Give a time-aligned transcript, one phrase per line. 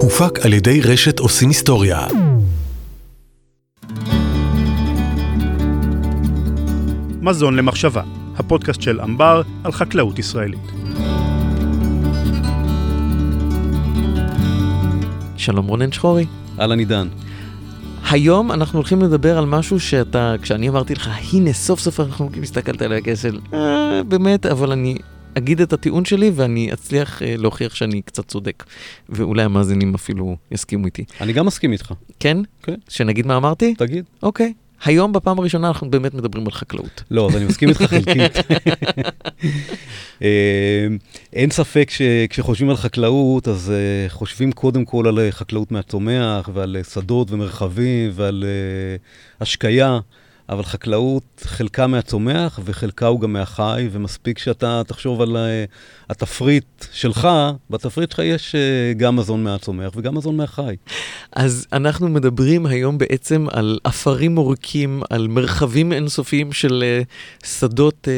[0.00, 2.06] הופק על ידי רשת עושים היסטוריה.
[7.20, 8.02] מזון למחשבה,
[8.36, 10.60] הפודקאסט של אמבר על חקלאות ישראלית.
[15.36, 16.26] שלום רונן שחורי.
[16.60, 17.08] אהלן עידן.
[18.10, 22.82] היום אנחנו הולכים לדבר על משהו שאתה, כשאני אמרתי לך, הנה סוף סוף אנחנו הסתכלת
[22.82, 24.96] עליי כסל, אה, באמת, אבל אני
[25.38, 28.64] אגיד את הטיעון שלי ואני אצליח אה, להוכיח שאני קצת צודק.
[29.08, 31.04] ואולי המאזינים אפילו יסכימו איתי.
[31.20, 31.92] אני גם מסכים איתך.
[32.20, 32.36] כן?
[32.62, 32.74] כן.
[32.88, 33.74] שנגיד מה אמרתי?
[33.74, 34.04] תגיד.
[34.22, 34.52] אוקיי.
[34.84, 37.02] היום בפעם הראשונה אנחנו באמת מדברים על חקלאות.
[37.10, 38.36] לא, אז אני מסכים איתך חלקית.
[40.22, 40.86] אה,
[41.32, 47.30] אין ספק שכשחושבים על חקלאות, אז אה, חושבים קודם כל על חקלאות מהצומח ועל שדות
[47.30, 48.44] ומרחבים ועל
[49.40, 49.98] השקיה.
[50.48, 55.70] אבל חקלאות, חלקה מהצומח וחלקה הוא גם מהחי, ומספיק שאתה תחשוב על uh,
[56.10, 57.28] התפריט שלך,
[57.70, 60.76] בתפריט שלך יש uh, גם מזון מהצומח וגם מזון מהחי.
[61.32, 66.84] אז אנחנו מדברים היום בעצם על עפרים עורקים, על מרחבים אינסופיים של
[67.42, 68.08] uh, שדות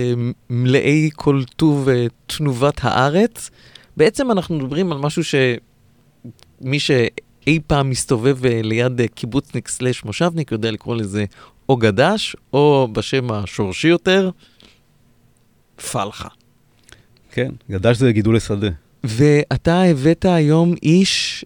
[0.50, 1.88] מלאי כל טוב
[2.26, 3.50] תנובת הארץ.
[3.96, 10.96] בעצם אנחנו מדברים על משהו שמי שאי פעם מסתובב ליד קיבוצניק סלש מושבניק יודע לקרוא
[10.96, 11.24] לזה
[11.68, 14.30] או גדש, או בשם השורשי יותר,
[15.92, 16.28] פלחה.
[17.30, 18.68] כן, גדש זה גידולי שדה.
[19.04, 21.44] ואתה הבאת היום איש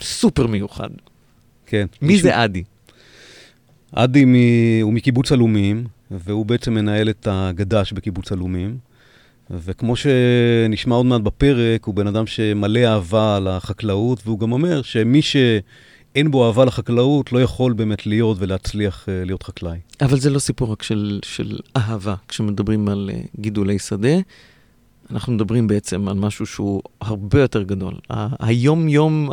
[0.00, 0.88] סופר מיוחד.
[1.66, 1.86] כן.
[2.02, 2.22] מי מישהו...
[2.22, 2.62] זה אדי?
[3.92, 4.34] אדי מ...
[4.82, 8.78] הוא מקיבוץ עלומים, והוא בעצם מנהל את הגדש בקיבוץ עלומים.
[9.50, 15.22] וכמו שנשמע עוד מעט בפרק, הוא בן אדם שמלא אהבה לחקלאות, והוא גם אומר שמי
[15.22, 15.36] ש...
[16.14, 19.78] אין בו אהבה לחקלאות, לא יכול באמת להיות ולהצליח uh, להיות חקלאי.
[20.00, 22.14] אבל זה לא סיפור רק של, של אהבה.
[22.28, 24.18] כשמדברים על uh, גידולי שדה,
[25.10, 27.94] אנחנו מדברים בעצם על משהו שהוא הרבה יותר גדול.
[28.40, 29.30] היום-יום,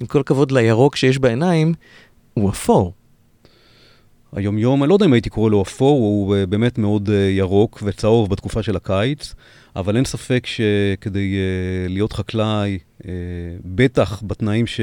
[0.00, 1.74] עם כל הכבוד לירוק שיש בעיניים,
[2.34, 2.92] הוא אפור.
[4.32, 7.82] היום-יום, אני לא יודע אם הייתי קורא לו אפור, הוא uh, באמת מאוד uh, ירוק
[7.86, 9.34] וצהוב בתקופה של הקיץ,
[9.76, 12.78] אבל אין ספק שכדי uh, להיות חקלאי,
[13.64, 14.80] בטח בתנאים ש...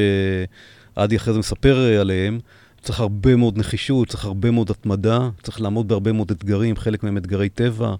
[0.99, 2.39] עדי אחרי זה מספר אה, עליהם,
[2.81, 7.17] צריך הרבה מאוד נחישות, צריך הרבה מאוד התמדה, צריך לעמוד בהרבה מאוד אתגרים, חלק מהם
[7.17, 7.95] אתגרי טבע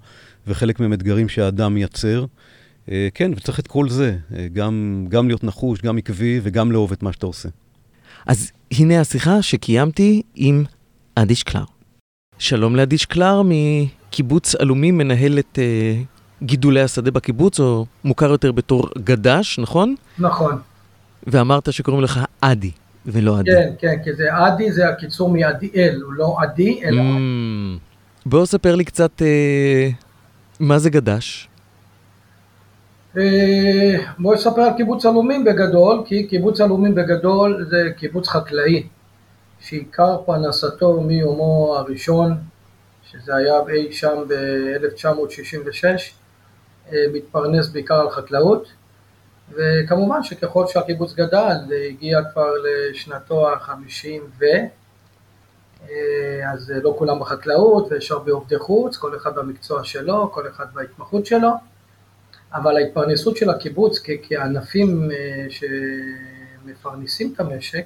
[0.48, 2.26] וחלק מהם אתגרים שהאדם מייצר.
[2.92, 6.92] אה, כן, וצריך את כל זה, אה, גם, גם להיות נחוש, גם עקבי וגם לאהוב
[6.92, 7.50] את מה שאתה עושה.
[8.26, 10.64] אז הנה השיחה שקיימתי עם
[11.16, 11.64] עדי שקלר.
[12.40, 18.90] שלום לעדי שקלר מקיבוץ עלומים, מנהל את uh, גידולי השדה בקיבוץ, או מוכר יותר בתור
[18.98, 19.96] גדש, נכון?
[20.20, 20.56] נכון.
[21.28, 22.72] ואמרת שקוראים לך עדי.
[23.12, 23.52] ולא עדי.
[23.52, 27.02] כן, כן, כי זה עדי, זה הקיצור מעדיאל, הוא לא עדי, אלא.
[27.02, 28.26] Mm.
[28.26, 29.90] בוא ספר לי קצת אה,
[30.60, 31.50] מה זה גדש.
[33.18, 38.88] אה, בוא נספר על קיבוץ עלומים בגדול, כי קיבוץ עלומים בגדול זה קיבוץ חקלאי,
[39.60, 42.38] שעיקר פרנסתו מיומו הראשון,
[43.12, 45.84] שזה היה אי שם ב-1966,
[46.92, 48.68] אה, מתפרנס בעיקר על חקלאות.
[49.52, 51.56] וכמובן שככל שהקיבוץ גדל,
[51.90, 54.46] הגיע כבר לשנתו החמישים ו...
[55.90, 60.66] אה, אז לא כולם בחקלאות ויש הרבה עובדי חוץ, כל אחד במקצוע שלו, כל אחד
[60.74, 61.50] בהתמחות שלו,
[62.54, 67.86] אבל ההתפרנסות של הקיבוץ כ- כענפים אה, שמפרנסים את המשק,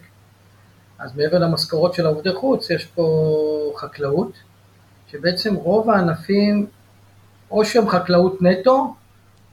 [1.00, 4.32] אז מעבר למשכורות של העובדי חוץ יש פה חקלאות,
[5.08, 6.68] שבעצם רוב הענפים
[7.52, 8.96] או שהם חקלאות נטו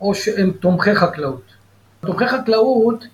[0.01, 1.60] או שהם תומכי חקלאות.
[2.01, 3.05] תומכי חקלאות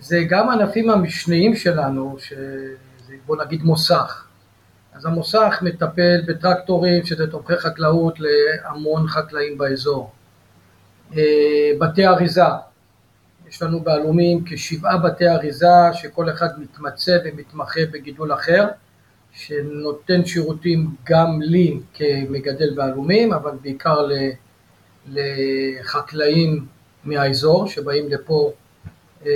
[0.00, 4.26] זה גם הענפים המשניים שלנו, שזה בוא נגיד מוסך.
[4.92, 10.10] אז המוסך מטפל בטרקטורים, שזה תומכי חקלאות להמון חקלאים באזור.
[11.16, 11.22] אה,
[11.78, 12.42] בתי אריזה,
[13.48, 18.68] יש לנו בעלומים כשבעה בתי אריזה שכל אחד מתמצא ומתמחה בגידול אחר,
[19.32, 24.08] שנותן שירותים גם לי כמגדל בעלומים, אבל בעיקר
[25.08, 26.66] לחקלאים
[27.04, 28.52] מהאזור שבאים לפה
[29.26, 29.30] אה,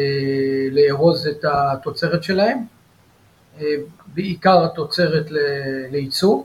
[0.72, 2.58] לארוז את התוצרת שלהם,
[3.60, 3.74] אה,
[4.14, 5.26] בעיקר התוצרת
[5.90, 6.42] לייצוא.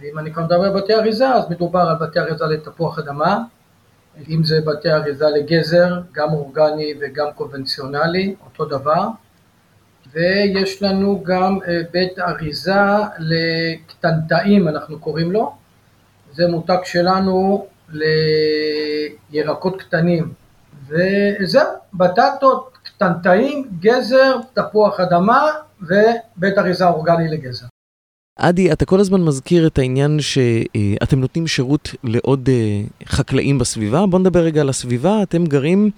[0.00, 3.42] ואם אני כבר מדבר על בתי אריזה, אז מדובר על בתי אריזה לתפוח אדמה,
[4.28, 9.06] אם זה בתי אריזה לגזר, גם אורגני וגם קונבנציונלי, אותו דבר.
[10.12, 12.80] ויש לנו גם אה, בית אריזה
[13.18, 15.54] לקטנטאים, אנחנו קוראים לו.
[16.32, 17.66] זה מותג שלנו
[19.30, 20.32] לירקות קטנים,
[20.88, 25.46] וזהו, בטטות, קטנטאים, גזר, תפוח אדמה
[25.80, 27.66] ובית אריזה אורגני לגזר.
[28.38, 34.06] עדי, אתה כל הזמן מזכיר את העניין שאתם נותנים שירות לעוד אה, חקלאים בסביבה.
[34.06, 35.22] בוא נדבר רגע על הסביבה.
[35.22, 35.90] אתם גרים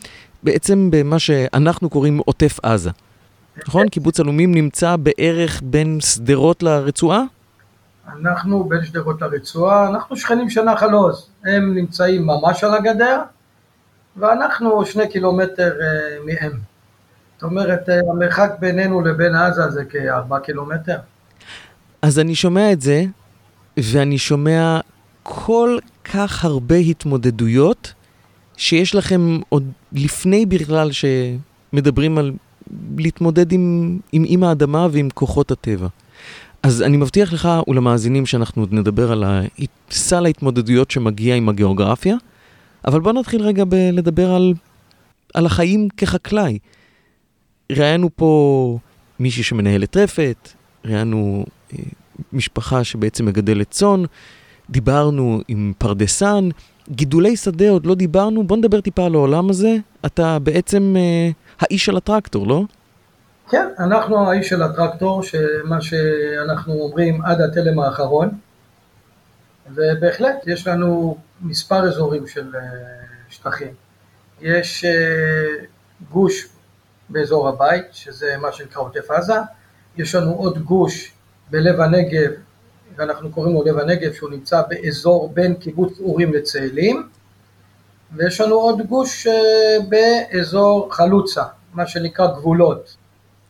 [0.42, 2.90] בעצם במה שאנחנו קוראים עוטף עזה.
[3.66, 3.88] נכון?
[3.88, 7.22] קיבוץ עלומים נמצא בערך בין שדרות לרצועה?
[8.08, 13.22] אנחנו בין שדרות לרצועה, אנחנו שכנים של נחל עוז, הם נמצאים ממש על הגדר
[14.16, 16.52] ואנחנו שני קילומטר אה, מהם.
[17.34, 20.96] זאת אומרת, אה, המרחק בינינו לבין עזה זה כארבע קילומטר.
[22.02, 23.04] אז אני שומע את זה,
[23.76, 24.80] ואני שומע
[25.22, 27.92] כל כך הרבה התמודדויות
[28.56, 32.32] שיש לכם עוד לפני בכלל שמדברים על
[32.96, 35.88] להתמודד עם, עם, עם האדמה ועם כוחות הטבע.
[36.62, 39.24] אז אני מבטיח לך ולמאזינים שאנחנו עוד נדבר על
[39.90, 42.16] סל ההתמודדויות שמגיע עם הגיאוגרפיה,
[42.86, 44.54] אבל בוא נתחיל רגע בלדבר על,
[45.34, 46.58] על החיים כחקלאי.
[47.72, 48.78] ראיינו פה
[49.20, 50.48] מישהי שמנהלת רפת,
[50.84, 51.78] ראיינו אה,
[52.32, 54.02] משפחה שבעצם מגדלת צאן,
[54.70, 56.48] דיברנו עם פרדסן,
[56.90, 59.76] גידולי שדה עוד לא דיברנו, בוא נדבר טיפה על העולם הזה.
[60.06, 61.30] אתה בעצם אה,
[61.60, 62.64] האיש של הטרקטור, לא?
[63.50, 68.30] כן, אנחנו האיש של הטרקטור, שמה שאנחנו אומרים עד התלם האחרון,
[69.74, 72.60] ובהחלט יש לנו מספר אזורים של אה,
[73.28, 73.74] שטחים.
[74.40, 75.64] יש אה,
[76.10, 76.48] גוש
[77.08, 79.36] באזור הבית, שזה מה שנקרא עוטף עזה,
[79.96, 81.12] יש לנו עוד גוש
[81.50, 82.30] בלב הנגב,
[82.96, 87.08] ואנחנו קוראים לו לב הנגב, שהוא נמצא באזור בין קיבוץ אורים לצאלים,
[88.16, 92.96] ויש לנו עוד גוש אה, באזור חלוצה, מה שנקרא גבולות.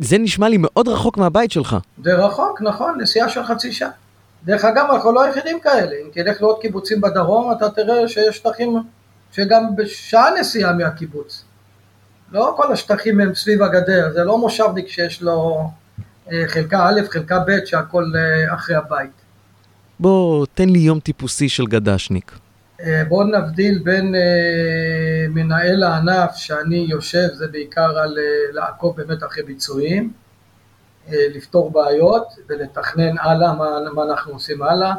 [0.02, 1.76] זה נשמע לי מאוד רחוק מהבית שלך.
[2.04, 3.90] זה רחוק, נכון, נסיעה של חצי שעה.
[4.44, 8.76] דרך אגב, אנחנו לא היחידים כאלה, אם תלך לעוד קיבוצים בדרום, אתה תראה שיש שטחים
[9.32, 11.44] שגם בשעה נסיעה מהקיבוץ.
[12.32, 15.70] לא כל השטחים הם סביב הגדר, זה לא מושבניק שיש לו
[16.32, 19.10] אה, חלקה א', חלקה ב', שהכל אה, אחרי הבית.
[20.00, 22.32] בוא, תן לי יום טיפוסי של גדשניק.
[22.82, 29.23] אה, בואו נבדיל בין אה, מנהל הענף שאני יושב, זה בעיקר על אה, לעקוב באמת
[29.25, 30.12] אחרי ביצועים,
[31.08, 34.94] לפתור בעיות ולתכנן הלאה מה, מה אנחנו עושים הלאה,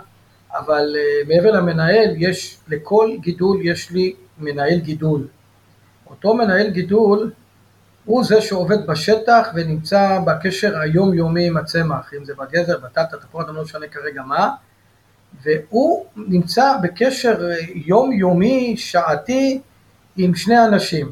[0.53, 0.95] אבל
[1.27, 5.27] מעבר למנהל, יש, לכל גידול יש לי מנהל גידול.
[6.09, 7.31] אותו מנהל גידול
[8.05, 13.63] הוא זה שעובד בשטח ונמצא בקשר היומיומי עם הצמח, אם זה בגזר, בטטה, תפוח, לא
[13.63, 14.49] משנה כרגע מה,
[15.41, 19.61] והוא נמצא בקשר יומיומי, שעתי,
[20.17, 21.11] עם שני אנשים.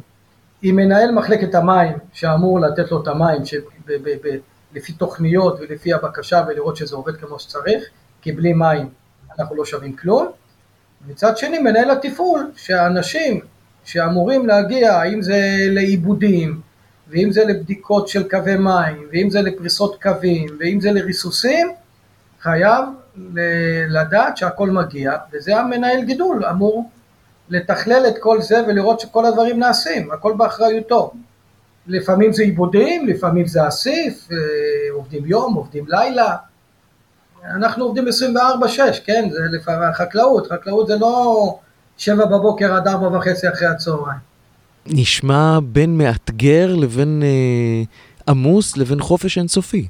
[0.61, 3.41] עם מנהל מחלקת המים, שאמור לתת לו את המים
[4.73, 7.83] לפי תוכניות ולפי הבקשה ולראות שזה עובד כמו שצריך,
[8.21, 8.89] כי בלי מים
[9.39, 10.31] אנחנו לא שווים כלום.
[11.07, 13.39] מצד שני מנהל התפעול, שהאנשים
[13.83, 15.39] שאמורים להגיע, אם זה
[15.69, 16.61] לעיבודים,
[17.07, 21.67] ואם זה לבדיקות של קווי מים, ואם זה לפריסות קווים, ואם זה לריסוסים,
[22.41, 22.85] חייב
[23.89, 26.89] לדעת שהכל מגיע, וזה המנהל גידול אמור
[27.49, 31.13] לתכלל את כל זה ולראות שכל הדברים נעשים, הכל באחריותו.
[31.87, 34.37] לפעמים זה עיבודים, לפעמים זה אסיף, אה,
[34.93, 36.35] עובדים יום, עובדים לילה.
[37.45, 39.29] אנחנו עובדים 24-6, כן?
[39.31, 41.59] זה לפעמים חקלאות, חקלאות זה לא
[41.97, 44.19] שבע בבוקר עד ארבע וחצי אחרי הצהריים.
[44.85, 47.83] נשמע בין מאתגר לבין אה,
[48.27, 49.87] עמוס לבין חופש אינסופי.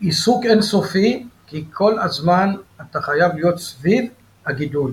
[0.00, 4.04] עיסוק אינסופי, כי כל הזמן אתה חייב להיות סביב
[4.46, 4.92] הגידול.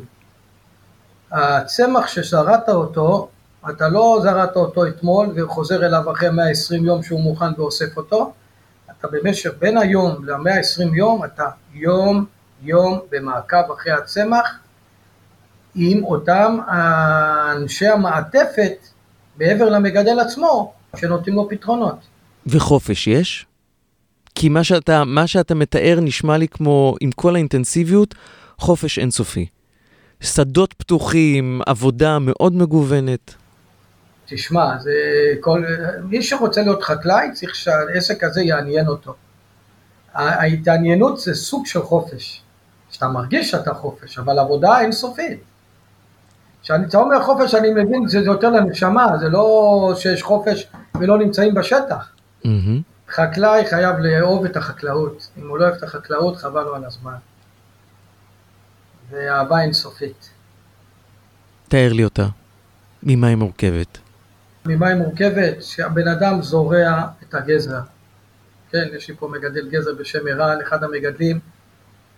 [1.31, 3.29] הצמח שזרעת אותו,
[3.69, 8.33] אתה לא זרעת אותו אתמול וחוזר אליו אחרי 120 יום שהוא מוכן ואוסף אותו,
[8.91, 12.25] אתה במשך בין היום ל-120 יום, אתה יום
[12.61, 14.59] יום במעקב אחרי הצמח
[15.75, 16.57] עם אותם
[17.51, 18.73] אנשי המעטפת
[19.39, 21.97] מעבר למגדל עצמו שנותנים לו פתרונות.
[22.47, 23.45] וחופש יש?
[24.35, 28.15] כי מה שאתה, מה שאתה מתאר נשמע לי כמו, עם כל האינטנסיביות,
[28.57, 29.45] חופש אינסופי.
[30.19, 33.35] שדות פתוחים, עבודה מאוד מגוונת.
[34.25, 34.91] תשמע, זה
[35.39, 35.63] כל...
[36.03, 39.13] מי שרוצה להיות חקלאי צריך שהעסק הזה יעניין אותו.
[40.13, 42.43] ההתעניינות זה סוג של חופש.
[42.93, 45.39] שאתה מרגיש שאתה חופש, אבל עבודה אינסופית.
[46.63, 50.67] כשאני אומר חופש אני מבין שזה יותר לנשמה, זה לא שיש חופש
[50.99, 52.09] ולא נמצאים בשטח.
[52.43, 52.47] Mm-hmm.
[53.15, 57.15] חקלאי חייב לאהוב את החקלאות, אם הוא לא אוהב את החקלאות חבל לו על הזמן.
[59.09, 60.29] ואהבה אינסופית.
[61.67, 62.25] תאר לי אותה.
[63.03, 63.97] ממה היא מורכבת?
[64.65, 65.63] ממה היא מורכבת?
[65.63, 67.81] שהבן אדם זורע את הגזע.
[68.71, 71.39] כן, יש לי פה מגדל גזע בשם ערן, אחד המגדלים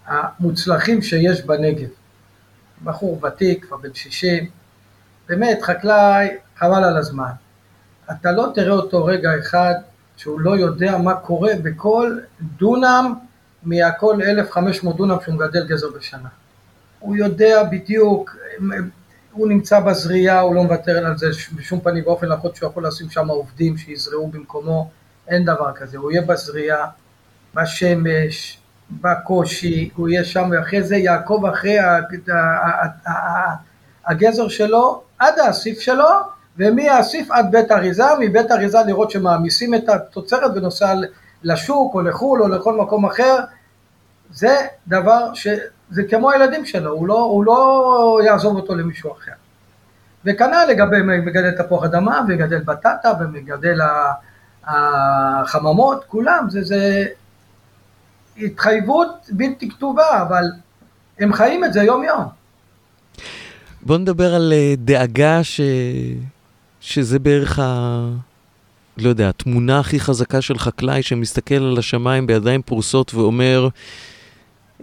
[0.06, 1.90] המוצלחים שיש בנגב.
[2.84, 4.50] בחור ותיק, כבר בן 60,
[5.28, 7.32] באמת חקלאי, חבל על הזמן.
[8.12, 9.74] אתה לא תראה אותו רגע אחד
[10.18, 12.18] שהוא לא יודע מה קורה בכל
[12.58, 13.14] דונם
[13.64, 16.30] מהכל 1,500 דונם שהוא מגדל גזר בשנה.
[17.00, 18.36] הוא יודע בדיוק,
[19.32, 23.10] הוא נמצא בזריעה, הוא לא מוותר על זה בשום פנים ואופן, למרות שהוא יכול לשים
[23.10, 24.90] שם עובדים שיזרעו במקומו,
[25.28, 26.88] אין דבר כזה, הוא יהיה בזריעה,
[27.54, 28.60] בשמש,
[29.02, 31.78] בקושי, הוא יהיה שם, ואחרי זה יעקב אחרי
[34.06, 36.10] הגזר שלו עד האסיף שלו,
[36.58, 40.94] ומהאסיף עד בית אריזה, מבית אריזה לראות שמעמיסים את התוצרת ונוסע
[41.44, 43.40] לשוק או לחו"ל או לכל מקום אחר,
[44.32, 44.58] זה
[44.88, 45.48] דבר ש...
[45.90, 49.32] זה כמו הילדים שלו, הוא לא, הוא לא יעזוב אותו למישהו אחר.
[50.26, 53.80] וכנ"ל לגבי מגדל תפוח אדמה ומגדל בטטה ומגדל
[54.64, 57.06] החממות, כולם, זה, זה
[58.38, 60.44] התחייבות בלתי כתובה, אבל
[61.20, 62.24] הם חיים את זה יום יום.
[63.82, 65.62] בוא נדבר על אה, דאגה ש...
[66.86, 68.10] שזה בערך ה...
[68.98, 73.68] לא יודע, התמונה הכי חזקה של חקלאי שמסתכל על השמיים בידיים פרוסות ואומר,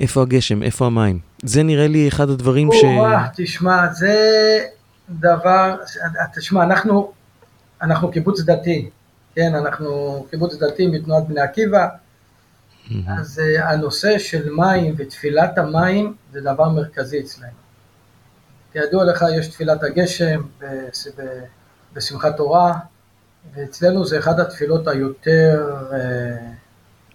[0.00, 1.18] איפה הגשם, איפה המים?
[1.42, 2.84] זה נראה לי אחד הדברים ש...
[3.36, 4.16] תשמע, זה
[5.10, 5.76] דבר,
[6.34, 7.12] תשמע, אנחנו,
[7.82, 8.90] אנחנו קיבוץ דתי,
[9.34, 11.88] כן, אנחנו קיבוץ דתי מתנועת בני עקיבא,
[13.08, 17.52] אז הנושא של מים ותפילת המים זה דבר מרכזי אצלנו.
[18.72, 20.42] כידוע לך, יש תפילת הגשם
[21.94, 22.72] בשמחת תורה,
[23.54, 25.70] ואצלנו זה אחת התפילות היותר...
[25.90, 25.94] Uh,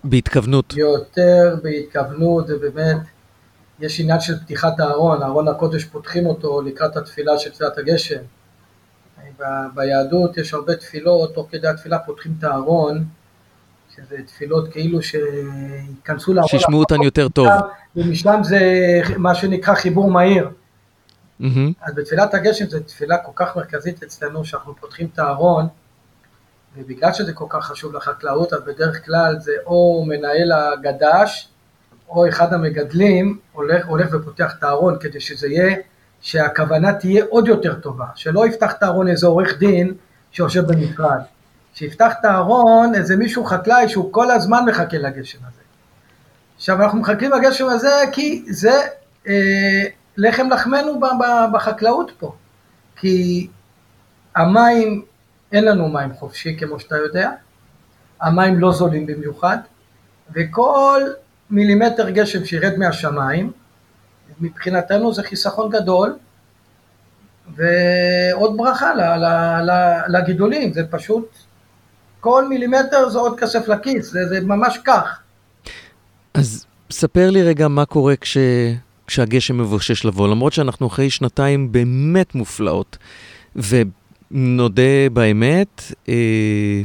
[0.04, 0.74] בהתכוונות.
[0.78, 2.98] יותר בהתכוונות, ובאמת,
[3.80, 8.20] יש עניין של פתיחת הארון, ארון הקודש פותחים אותו לקראת התפילה של תפילת הגשם.
[9.76, 13.06] ביהדות יש הרבה תפילות, תוך כדי התפילה פותחים את הארון,
[13.96, 16.50] שזה תפילות כאילו שייכנסו לארון.
[16.50, 17.48] שישמעו אותן יותר טוב.
[17.96, 18.60] ומשם זה
[19.18, 20.50] מה שנקרא חיבור מהיר.
[21.42, 21.46] Mm-hmm.
[21.82, 25.68] אז בתפילת הגשם זו תפילה כל כך מרכזית אצלנו, שאנחנו פותחים את הארון,
[26.78, 31.48] ובגלל שזה כל כך חשוב לחקלאות, אז בדרך כלל זה או מנהל הגד"ש,
[32.10, 35.76] או אחד המגדלים הולך, הולך ופותח את הארון כדי שזה יהיה,
[36.22, 39.94] שהכוונה תהיה עוד יותר טובה, שלא יפתח את הארון איזה עורך דין
[40.32, 41.20] שיושב במשרד,
[41.74, 45.62] שיפתח את הארון איזה מישהו חקלאי שהוא כל הזמן מחכה לגשם הזה.
[46.56, 48.82] עכשיו אנחנו מחכים לגשם הזה כי זה
[49.28, 49.84] אה,
[50.18, 51.00] לחם לחמנו
[51.54, 52.36] בחקלאות פה,
[52.96, 53.48] כי
[54.36, 55.06] המים
[55.52, 57.32] אין לנו מים חופשי כמו שאתה יודע,
[58.22, 59.58] המים לא זולים במיוחד,
[60.32, 61.02] וכל
[61.50, 63.52] מילימטר גשם שירד מהשמיים,
[64.40, 66.18] מבחינתנו זה חיסכון גדול,
[67.56, 68.94] ועוד ברכה
[70.08, 71.38] לגידולים, זה פשוט,
[72.20, 75.20] כל מילימטר זה עוד כסף לכיס, זה, זה ממש כך.
[76.34, 78.38] אז ספר לי רגע מה קורה כש,
[79.08, 82.98] כשהגשם מבושש לבוא, למרות שאנחנו אחרי שנתיים באמת מופלאות,
[83.56, 83.82] ו...
[84.32, 86.82] נודה באמת, אה,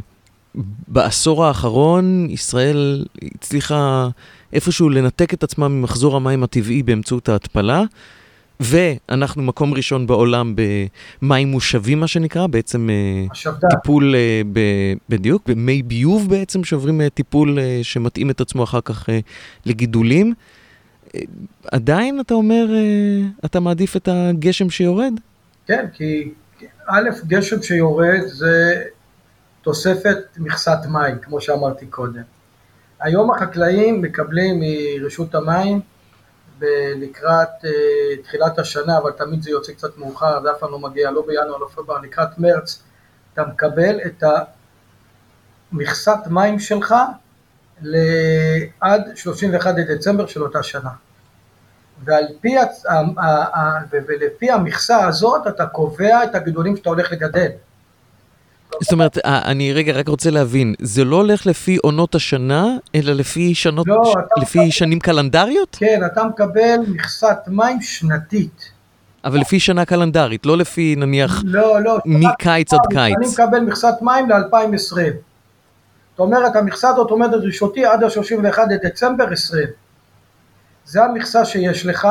[0.87, 4.07] בעשור האחרון ישראל הצליחה
[4.53, 7.83] איפשהו לנתק את עצמה ממחזור המים הטבעי באמצעות ההתפלה,
[8.59, 10.55] ואנחנו מקום ראשון בעולם
[11.21, 13.67] במים מושבים, מה שנקרא, בעצם אה, השבדה.
[13.69, 14.59] טיפול, אה, ב,
[15.09, 19.09] בדיוק, במי ביוב בעצם, שעוברים אה, טיפול שמתאים את עצמו אחר כך
[19.65, 20.33] לגידולים.
[21.71, 25.13] עדיין אתה אומר, אה, אתה מעדיף את הגשם שיורד?
[25.65, 26.33] כן, כי
[26.87, 28.83] א', גשם שיורד זה
[29.61, 32.21] תוספת מכסת מים, כמו שאמרתי קודם.
[32.99, 35.81] היום החקלאים מקבלים מרשות המים
[36.95, 41.11] לקראת uh, תחילת השנה, אבל תמיד זה יוצא קצת מאוחר, זה אף פעם לא מגיע,
[41.11, 42.83] לא בינואר, לא פברואר, לקראת מרץ,
[43.33, 44.23] אתה מקבל את
[45.71, 46.95] המכסת מים שלך
[48.79, 50.89] עד 31 לדצמבר של אותה שנה.
[52.05, 52.55] ועל פי,
[54.07, 57.49] ולפי המכסה הזאת אתה קובע את הגידולים שאתה הולך לגדל.
[58.81, 63.13] זאת אומרת, אה, אני רגע רק רוצה להבין, זה לא הולך לפי עונות השנה, אלא
[63.13, 64.41] לפי, שנות, לא, ש...
[64.41, 65.77] לפי מקבל, שנים קלנדריות?
[65.79, 68.71] כן, אתה מקבל מכסת מים שנתית.
[69.25, 73.15] אבל לפי שנה קלנדרית, לא לפי נניח לא, לא, מקיץ עד קיץ.
[73.17, 75.32] אני מקבל מכסת מים ל-2020.
[76.13, 79.67] זאת אומרת, המכסה הזאת עומדת ראשותי עד ה-31 לדצמבר 20.
[80.85, 82.07] זה המכסה שיש לך,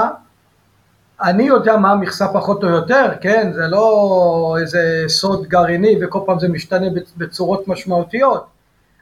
[1.23, 6.39] אני יודע מה המכסה פחות או יותר, כן, זה לא איזה סוד גרעיני וכל פעם
[6.39, 8.47] זה משתנה בצורות משמעותיות,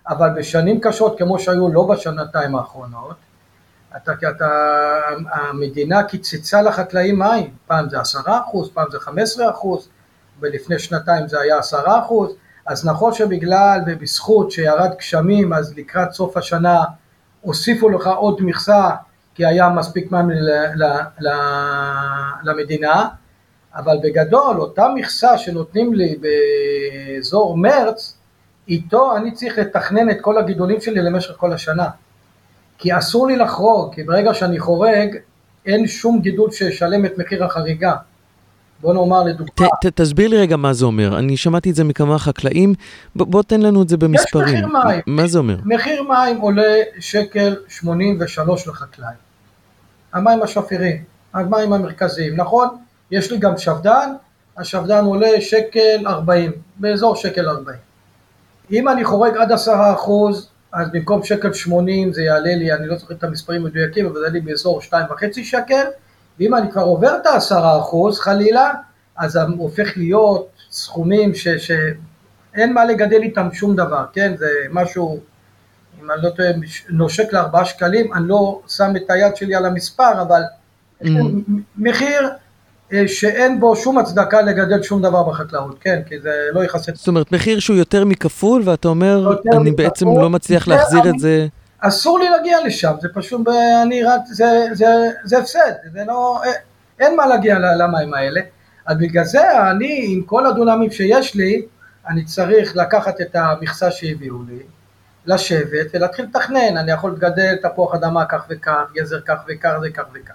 [0.09, 3.17] אבל בשנים קשות כמו שהיו לא בשנתיים האחרונות,
[3.97, 4.49] אתה, אתה,
[5.33, 9.89] המדינה קיצצה לחקלאים מים, פעם זה עשרה אחוז, פעם זה חמש עשרה אחוז,
[10.41, 12.35] ולפני שנתיים זה היה עשרה אחוז,
[12.67, 16.85] אז נכון שבגלל ובזכות שירד גשמים אז לקראת סוף השנה
[17.41, 18.91] הוסיפו לך עוד מכסה
[19.35, 20.31] כי היה מספיק מים
[22.43, 23.09] למדינה,
[23.75, 26.17] אבל בגדול אותה מכסה שנותנים לי
[27.17, 28.17] באזור מרץ,
[28.69, 31.89] איתו אני צריך לתכנן את כל הגידולים שלי למשך כל השנה.
[32.79, 35.17] כי אסור לי לחרוג, כי ברגע שאני חורג
[35.67, 37.95] אין שום גידול שישלם את מחיר החריגה.
[38.81, 39.69] בוא נאמר לדוגמה...
[39.69, 41.19] ת, ת, תסביר לי רגע מה זה אומר.
[41.19, 42.75] אני שמעתי את זה מכמה חקלאים.
[43.17, 44.55] ב, בוא תן לנו את זה במספרים.
[44.55, 45.01] יש מחיר מים.
[45.07, 45.57] מה זה אומר?
[45.65, 49.15] מחיר מים עולה שקל 83 לחקלאי.
[50.13, 50.97] המים השפירים,
[51.35, 52.69] המים המרכזיים, נכון?
[53.11, 54.13] יש לי גם שפדן,
[54.59, 57.77] השפדן עולה שקל 40, באזור שקל 40.
[58.73, 62.97] אם אני חורג עד 10 אחוז, אז במקום שקל 80 זה יעלה לי, אני לא
[62.97, 64.95] זוכר את המספרים המדויקים, אבל זה יעלה לי באזור 2.5
[65.43, 65.85] שקל,
[66.41, 68.73] ואם אני כבר עובר את ה-10 אחוז חלילה,
[69.17, 71.49] אז זה הופך להיות סכומים ש...
[71.49, 74.35] שאין מה לגדל איתם שום דבר, כן?
[74.39, 75.21] זה משהו,
[76.03, 76.49] אם אני לא טועה,
[76.89, 80.43] נושק לארבעה שקלים, אני לא שם את היד שלי על המספר, אבל
[81.03, 81.09] mm.
[81.77, 82.31] מחיר
[82.93, 86.93] אה, שאין בו שום הצדקה לגדל שום דבר בחקלאות, כן, כי זה לא יכסה.
[86.95, 91.11] זאת אומרת, מחיר שהוא יותר מכפול, ואתה אומר, אני מכפול, בעצם לא מצליח להחזיר אני,
[91.11, 91.47] את זה.
[91.81, 93.49] אסור לי להגיע לשם, זה פשוט,
[93.83, 94.87] אני רק, זה, זה,
[95.25, 96.51] זה הפסד, זה לא, אה,
[96.99, 98.41] אין מה להגיע למים האלה.
[98.87, 101.63] אז בגלל זה אני, עם כל הדונמים שיש לי,
[102.09, 104.59] אני צריך לקחת את המכסה שהביאו לי,
[105.27, 110.05] לשבת ולהתחיל לתכנן, אני יכול לגדל תפוח אדמה כך וכך, גזר כך וכך, זה כך
[110.15, 110.35] וכך.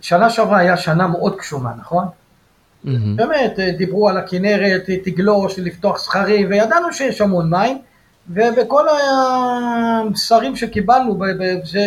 [0.00, 2.04] שנה שעברה היה שנה מאוד קשומה, נכון?
[2.04, 2.88] Mm-hmm.
[3.16, 7.78] באמת, דיברו על הכנרת, תגלוש, לפתוח סכרים, וידענו שיש המון מים,
[8.28, 11.18] ובכל המסרים שקיבלנו,
[11.64, 11.86] זה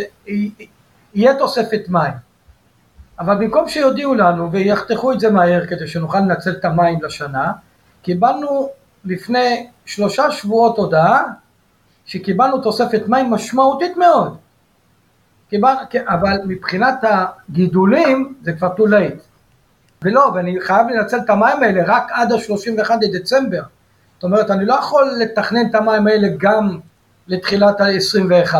[1.14, 2.14] יהיה תוספת מים.
[3.20, 7.52] אבל במקום שיודיעו לנו ויחתכו את זה מהר כדי שנוכל לנצל את המים לשנה,
[8.02, 8.70] קיבלנו
[9.06, 11.24] לפני שלושה שבועות הודעה
[12.06, 14.38] שקיבלנו תוספת מים משמעותית מאוד.
[15.50, 15.74] קיבל,
[16.08, 19.22] אבל מבחינת הגידולים זה כבר too late.
[20.02, 23.62] ולא, ואני חייב לנצל את המים האלה רק עד ה-31 לדצמבר.
[24.20, 26.80] זאת אומרת, אני לא יכול לתכנן את המים האלה גם
[27.28, 28.56] לתחילת ה-21.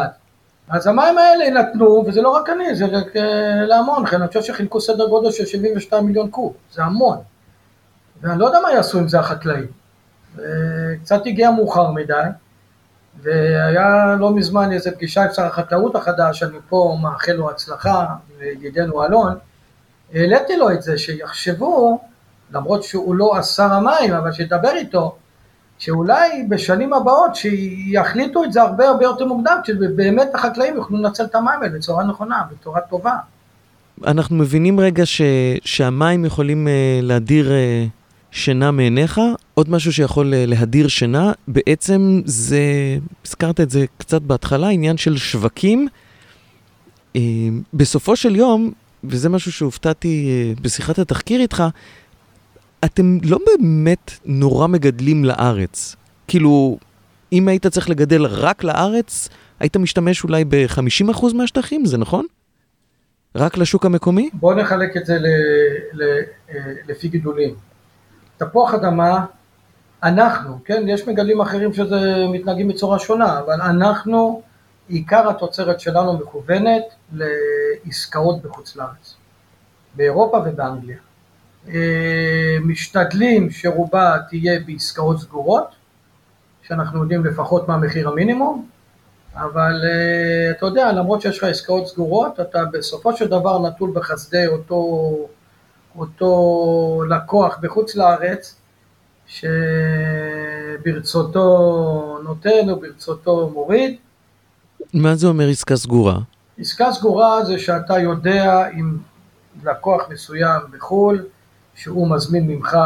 [0.70, 3.20] אז המים האלה יינתנו, וזה לא רק אני, זה רק uh,
[3.68, 7.18] להמון, אני חושב שחילקו סדר גודל של 72 מיליון קוב, זה המון.
[8.22, 9.68] ואני לא יודע מה יעשו עם זה החקלאים.
[11.04, 12.14] קצת הגיע מאוחר מדי,
[13.22, 18.06] והיה לא מזמן איזו פגישה עם שר החקלאות החדש, אני פה מאחל לו הצלחה,
[18.42, 19.36] ידידנו אלון,
[20.14, 22.02] העליתי לו את זה, שיחשבו,
[22.52, 25.16] למרות שהוא לא השר המים, אבל שידבר איתו,
[25.80, 31.36] שאולי בשנים הבאות שיחליטו את זה הרבה הרבה יותר מוקדם, שבאמת החקלאים יוכלו לנצל את
[31.36, 33.16] המים האלה בצורה נכונה, בצורה טובה.
[34.08, 35.22] אנחנו מבינים רגע ש,
[35.66, 37.90] שהמים יכולים uh, להדיר uh,
[38.32, 39.22] שינה מעיניך.
[39.54, 42.62] עוד משהו שיכול uh, להדיר שינה, בעצם זה,
[43.26, 45.88] הזכרת את זה קצת בהתחלה, עניין של שווקים.
[47.18, 47.20] Uh,
[47.74, 48.72] בסופו של יום,
[49.04, 51.64] וזה משהו שהופתעתי uh, בשיחת התחקיר איתך,
[52.86, 55.96] אתם לא באמת נורא מגדלים לארץ.
[56.28, 56.78] כאילו,
[57.34, 62.26] אם היית צריך לגדל רק לארץ, היית משתמש אולי ב-50% מהשטחים, זה נכון?
[63.36, 64.30] רק לשוק המקומי?
[64.34, 65.28] בואו נחלק את זה ל,
[65.94, 66.04] ל,
[66.50, 67.56] אה, לפי גידולים.
[68.38, 69.26] תפוח אדמה,
[70.04, 74.42] אנחנו, כן, יש מגדלים אחרים שזה מתנהגים בצורה שונה, אבל אנחנו,
[74.88, 79.16] עיקר התוצרת שלנו מכוונת לעסקאות בחוץ לארץ,
[79.96, 80.98] באירופה ובאנגליה.
[81.68, 85.68] אה, משתדלים שרובה תהיה בעסקאות סגורות,
[86.68, 88.68] שאנחנו יודעים לפחות מה מחיר המינימום,
[89.36, 94.48] אבל אה, אתה יודע, למרות שיש לך עסקאות סגורות, אתה בסופו של דבר נטול בחסדי
[94.48, 95.16] אותו,
[95.98, 98.56] אותו לקוח בחוץ לארץ,
[100.86, 101.40] שברצותו
[102.24, 103.96] נותן וברצותו מוריד.
[104.94, 106.18] מה זה אומר עסקה סגורה?
[106.60, 108.98] עסקה סגורה זה שאתה יודע אם
[109.64, 111.26] לקוח מסוים בחו"ל,
[111.80, 112.78] שהוא מזמין ממך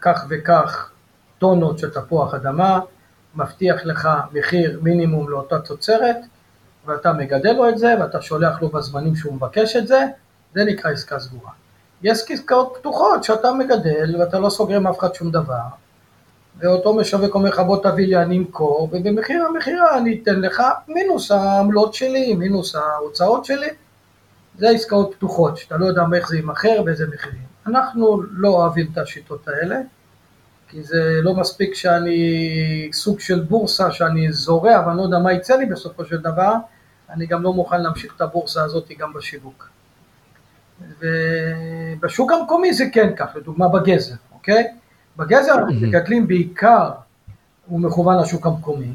[0.00, 0.90] כך וכך
[1.38, 2.80] טונות של תפוח אדמה,
[3.34, 6.16] מבטיח לך מחיר מינימום לאותה תוצרת,
[6.86, 10.04] ואתה מגדל לו את זה, ואתה שולח לו בזמנים שהוא מבקש את זה,
[10.54, 11.50] זה נקרא עסקה סגורה.
[12.02, 15.68] יש עסקאות פתוחות שאתה מגדל ואתה לא סוגר עם אף אחד שום דבר,
[16.58, 21.30] ואותו משווק אומר לך בוא תביא לי אני אמכור, ובמחיר המכירה אני אתן לך מינוס
[21.30, 23.68] העמלות שלי, מינוס ההוצאות שלי,
[24.58, 27.57] זה עסקאות פתוחות, שאתה לא יודע איך זה יימכר, באיזה מחירים.
[27.66, 29.76] אנחנו לא אוהבים את השיטות האלה,
[30.68, 35.56] כי זה לא מספיק שאני סוג של בורסה שאני זורע ואני לא יודע מה יצא
[35.56, 36.54] לי בסופו של דבר,
[37.10, 39.68] אני גם לא מוכן להמשיך את הבורסה הזאת גם בשיווק.
[41.00, 44.66] ובשוק המקומי זה כן כך, לדוגמה בגזר, אוקיי?
[45.16, 46.90] בגזר אנחנו מגדלים בעיקר,
[47.66, 48.92] הוא מכוון לשוק המקומי,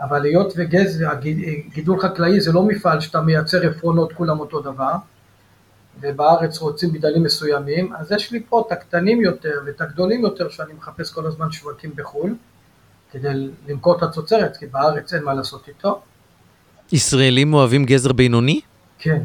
[0.00, 4.92] אבל היות וגידול חקלאי זה לא מפעל שאתה מייצר עפרונות כולם אותו דבר,
[6.00, 10.72] ובארץ רוצים גידלים מסוימים, אז יש לי פה את הקטנים יותר ואת הגדולים יותר שאני
[10.72, 12.34] מחפש כל הזמן שווקים בחו"ל,
[13.12, 13.28] כדי
[13.68, 16.00] למכור את התוצרת, כי בארץ אין מה לעשות איתו.
[16.92, 18.60] ישראלים אוהבים גזר בינוני?
[18.98, 19.22] כן,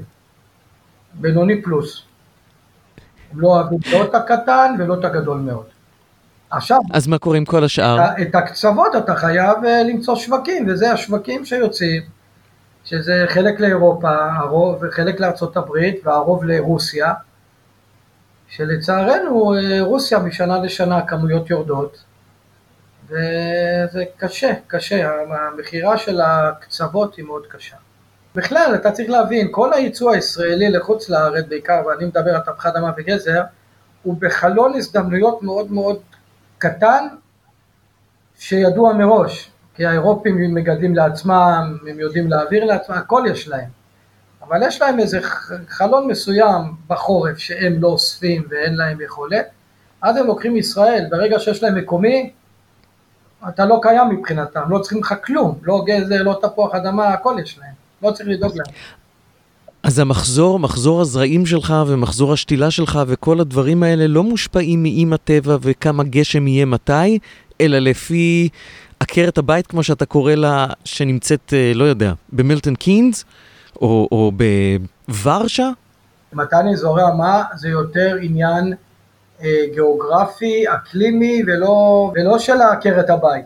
[1.13, 2.03] בינוני פלוס.
[3.31, 5.65] הם לא אוהבים לא את הקטן ולא את הגדול מאוד.
[6.49, 7.97] עכשיו, אז מה קורה עם כל השאר?
[8.21, 12.01] את הקצוות אתה חייב אה, למצוא שווקים, וזה השווקים שיוצאים,
[12.85, 17.13] שזה חלק לאירופה, הרוב, חלק לארצות הברית והרוב לרוסיה,
[18.47, 22.03] שלצערנו אה, רוסיה משנה לשנה הכמויות יורדות,
[23.05, 27.75] וזה קשה, קשה, המכירה של הקצוות היא מאוד קשה.
[28.35, 32.91] בכלל, אתה צריך להבין, כל הייצוא הישראלי לחוץ לארץ בעיקר, ואני מדבר על תפוחי אדמה
[32.97, 33.43] וגזר,
[34.03, 35.99] הוא בחלון הזדמנויות מאוד מאוד
[36.57, 37.07] קטן,
[38.37, 43.69] שידוע מראש, כי האירופים מגדלים לעצמם, הם יודעים להעביר לעצמם, הכל יש להם.
[44.47, 45.19] אבל יש להם איזה
[45.69, 49.45] חלון מסוים בחורף שהם לא אוספים ואין להם יכולת,
[50.01, 52.31] אז הם לוקחים ישראל, ברגע שיש להם מקומי,
[53.49, 57.59] אתה לא קיים מבחינתם, לא צריכים לך כלום, לא גזר, לא תפוח אדמה, הכל יש
[57.59, 58.75] להם, לא צריך לדאוג להם.
[59.83, 65.57] אז המחזור, מחזור הזרעים שלך ומחזור השתילה שלך וכל הדברים האלה לא מושפעים מאם הטבע
[65.61, 67.19] וכמה גשם יהיה מתי,
[67.61, 68.49] אלא לפי
[68.99, 73.25] עקרת הבית, כמו שאתה קורא לה, שנמצאת, אה, לא יודע, במילטון קינס,
[73.81, 74.31] או, או
[75.07, 75.69] בוורשה?
[76.33, 78.73] מתי אני זורע מה זה יותר עניין
[79.41, 83.45] אה, גיאוגרפי, אקלימי, ולא, ולא של עקרת הבית.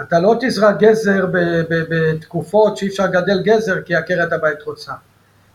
[0.00, 1.26] אתה לא תזרע גזר
[1.68, 4.92] בתקופות שאי אפשר לגדל גזר כי עקרת הבית רוצה.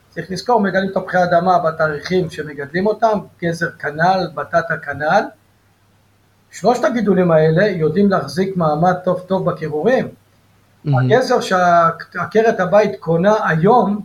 [0.10, 5.24] צריך לזכור, מגדלים תפוחי אדמה בתאריכים שמגדלים אותם, גזר כנ"ל, בטטה כנ"ל.
[6.52, 10.08] שלושת הגידולים האלה יודעים להחזיק מעמד טוב טוב בקירורים.
[10.08, 10.90] Mm-hmm.
[11.00, 14.02] הגזר שעקרת הבית קונה היום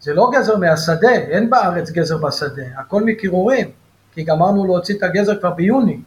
[0.00, 3.70] זה לא גזר מהשדה, אין בארץ גזר בשדה, הכל מקירורים,
[4.14, 6.00] כי גמרנו להוציא את הגזר כבר ביוני.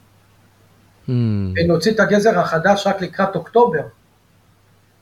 [1.08, 1.10] Mm.
[1.56, 3.82] ונוציא את הגזר החדש רק לקראת אוקטובר.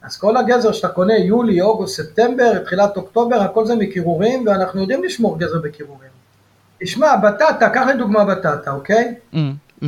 [0.02, 5.04] אז כל הגזר שאתה קונה יולי, אוגוסט, ספטמבר, תחילת אוקטובר, הכל זה מקירורים, ואנחנו יודעים
[5.04, 6.10] לשמור גזר בקירורים.
[6.80, 9.14] תשמע, בטטה, קח לדוגמה בטטה, אוקיי?
[9.32, 9.36] Mm,
[9.82, 9.86] mm.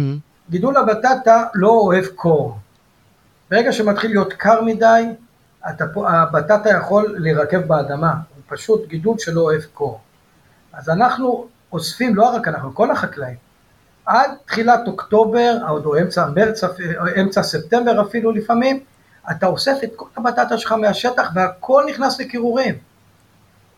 [0.50, 2.56] גידול הבטטה לא אוהב קור.
[3.50, 5.04] ברגע שמתחיל להיות קר מדי,
[5.96, 10.00] הבטטה יכול להירקב באדמה, הוא פשוט גידול שלא אוהב קור.
[10.72, 13.36] אז אנחנו אוספים, לא רק אנחנו, כל החקלאים,
[14.06, 16.60] עד תחילת אוקטובר, או אמצע מרץ,
[17.20, 18.80] אמצע ספטמבר אפילו לפעמים,
[19.30, 22.74] אתה אוסף את כל הבטטה שלך מהשטח והכל נכנס לקירורים.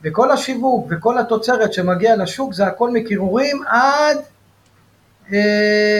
[0.02, 4.16] וכל השיווק וכל התוצרת שמגיע לשוק זה הכל מקירורים עד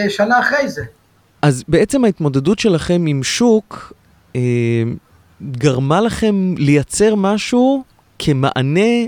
[0.09, 0.83] שנה אחרי זה.
[1.41, 3.93] אז בעצם ההתמודדות שלכם עם שוק
[4.35, 4.41] אה,
[5.51, 7.83] גרמה לכם לייצר משהו
[8.19, 9.05] כמענה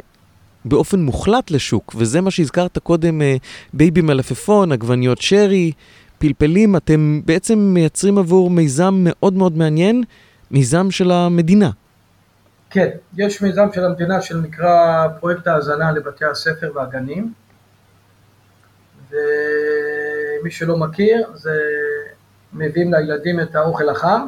[0.66, 3.36] באופן מוחלט לשוק, וזה מה שהזכרת קודם, אה,
[3.74, 5.72] בייבי מלפפון, עגבניות שרי,
[6.18, 10.04] פלפלים, אתם בעצם מייצרים עבור מיזם מאוד מאוד מעניין,
[10.52, 11.70] מיזם של המדינה.
[12.70, 17.34] כן, יש מיזם של המדינה שנקרא פרויקט ההזנה לבתי הספר והגנים,
[20.40, 21.60] ומי שלא מכיר, זה
[22.54, 24.28] מביאים לילדים את האוכל החם,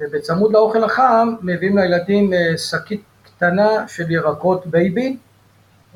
[0.00, 5.16] ובצמוד לאוכל החם מביאים לילדים אה, שקית קטנה של ירקות בייבי.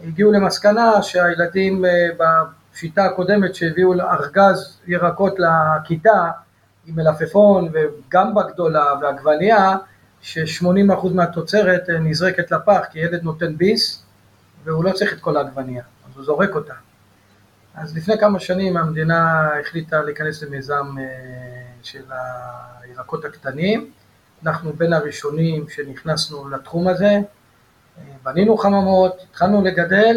[0.04, 6.30] הגיעו למסקנה שהילדים אה, בשיטה הקודמת שהביאו ארגז ירקות לכיתה
[6.86, 9.76] עם מלפפון וגם בגדולה ועגבנייה,
[10.20, 14.04] ש-80% מהתוצרת אה, נזרקת לפח כי ילד נותן ביס
[14.64, 16.74] והוא לא צריך את כל העגבנייה, אז הוא זורק אותה.
[17.74, 21.04] אז לפני כמה שנים המדינה החליטה להיכנס למיזם אה,
[21.82, 22.04] של
[22.82, 23.90] הירקות הקטנים.
[24.44, 27.22] אנחנו בין הראשונים שנכנסנו לתחום הזה, אה,
[28.22, 30.16] בנינו חממות, התחלנו לגדל,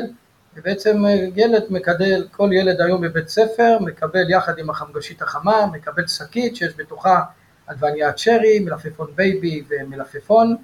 [0.56, 6.08] ובעצם אה, ילד מקדל, כל ילד היום בבית ספר מקבל יחד עם החמגשית החמה, מקבל
[6.08, 7.22] שקית שיש בתוכה
[7.68, 10.56] עגבניית צ'רי, מלפפון בייבי ומלפפון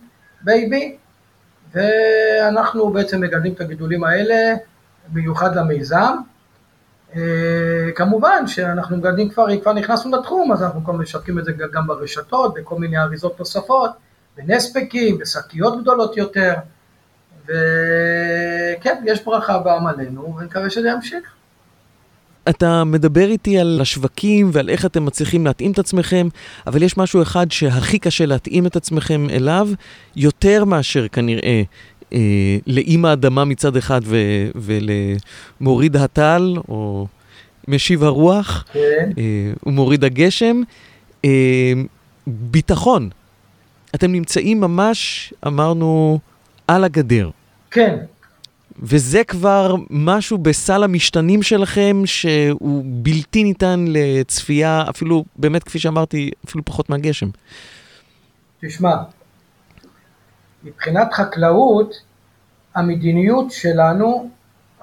[0.41, 0.97] בייבי,
[1.73, 4.55] ואנחנו בעצם מגדלים את הגידולים האלה
[5.07, 6.32] במיוחד למיזם.
[7.15, 11.51] אה, כמובן שאנחנו מגדלים כבר, אם כבר נכנסנו לתחום, אז אנחנו כבר משווקים את זה
[11.73, 13.91] גם ברשתות, בכל מיני אריזות נוספות,
[14.37, 16.53] בנספקים, בשקיות גדולות יותר,
[17.43, 21.33] וכן, יש ברכה בעמלנו, ונקווה שזה ימשיך.
[22.49, 26.27] אתה מדבר איתי על השווקים ועל איך אתם מצליחים להתאים את עצמכם,
[26.67, 29.69] אבל יש משהו אחד שהכי קשה להתאים את עצמכם אליו,
[30.15, 31.61] יותר מאשר כנראה
[32.13, 34.17] אה, לאימא אדמה מצד אחד ו,
[34.55, 37.07] ולמוריד הטל, או
[37.67, 39.09] משיב הרוח, כן.
[39.17, 40.61] אה, ומוריד הגשם.
[41.25, 41.73] אה,
[42.27, 43.09] ביטחון.
[43.95, 46.19] אתם נמצאים ממש, אמרנו,
[46.67, 47.29] על הגדר.
[47.71, 47.97] כן.
[48.79, 56.65] וזה כבר משהו בסל המשתנים שלכם שהוא בלתי ניתן לצפייה, אפילו, באמת, כפי שאמרתי, אפילו
[56.65, 57.29] פחות מהגשם.
[58.61, 58.95] תשמע,
[60.63, 62.01] מבחינת חקלאות,
[62.75, 64.29] המדיניות שלנו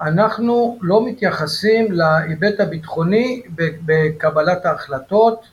[0.01, 3.41] אנחנו לא מתייחסים להיבט הביטחוני
[3.85, 5.45] בקבלת ההחלטות,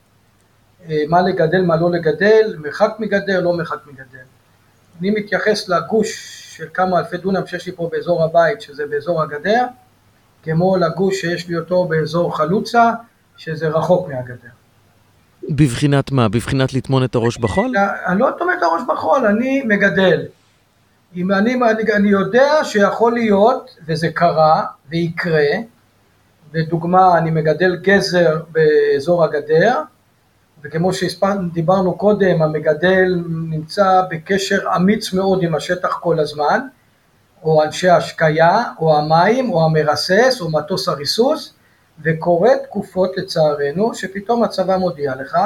[0.88, 4.24] אה, מה לגדל, מה לא לגדל, מרחק מגדר, לא מרחק מגדר.
[5.00, 9.66] אני מתייחס לגוש של כמה אלפי דונם שיש לי פה באזור הבית, שזה באזור הגדר,
[10.42, 12.92] כמו לגוש שיש לי אותו באזור חלוצה,
[13.36, 14.48] שזה רחוק מהגדר.
[15.48, 16.29] בבחינת מה?
[16.29, 17.72] בבחינת לטמון את הראש בחול?
[18.07, 20.27] אני לא טומן את הראש בחול, אני מגדל.
[21.16, 25.46] אם אני, אני, אני יודע שיכול להיות, וזה קרה, ויקרה,
[26.55, 29.83] לדוגמה, אני מגדל גזר באזור הגדר,
[30.62, 36.61] וכמו שדיברנו קודם, המגדל נמצא בקשר אמיץ מאוד עם השטח כל הזמן,
[37.42, 41.55] או אנשי השקיה, או המים, או המרסס, או מטוס הריסוס,
[42.02, 45.38] וקורה תקופות לצערנו, שפתאום הצבא מודיע לך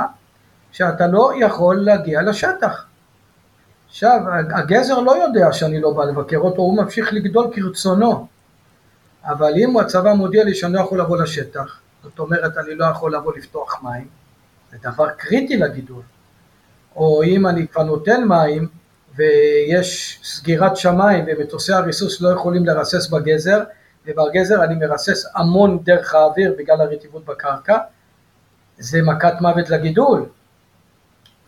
[0.72, 2.86] שאתה לא יכול להגיע לשטח.
[3.88, 4.20] עכשיו,
[4.56, 8.26] הגזר לא יודע שאני לא בא לבקר אותו, הוא ממשיך לגדול כרצונו.
[9.24, 13.14] אבל אם הצבא מודיע לי שאני לא יכול לבוא לשטח, זאת אומרת אני לא יכול
[13.14, 14.06] לבוא לפתוח מים,
[14.72, 16.02] זה דבר קריטי לגידול.
[16.96, 18.68] או אם אני כבר נותן מים
[19.16, 23.62] ויש סגירת שמיים ומטוסי הריסוס לא יכולים לרסס בגזר,
[24.06, 27.78] ובגזר אני מרסס המון דרך האוויר בגלל הרטיבות בקרקע,
[28.78, 30.26] זה מכת מוות לגידול.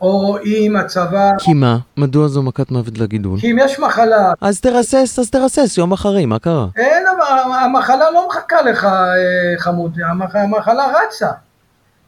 [0.01, 1.31] או אם הצבא...
[1.39, 1.77] כי מה?
[1.97, 3.39] מדוע זו מכת מוות לגידול?
[3.39, 4.33] כי אם יש מחלה...
[4.41, 6.67] אז תרסס, אז תרסס, יום אחרי, מה קרה?
[6.75, 7.03] אין,
[7.65, 9.97] המחלה לא מחכה לך, אה, חמוד,
[10.33, 11.31] המחלה רצה.